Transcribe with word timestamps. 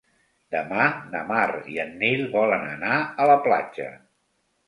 Demà 0.53 0.85
na 1.09 1.19
Mar 1.31 1.43
i 1.73 1.77
en 1.83 1.93
Nil 1.99 2.25
volen 2.37 2.65
anar 2.71 2.97
a 2.97 3.27
la 3.33 3.35
platja. 3.49 3.89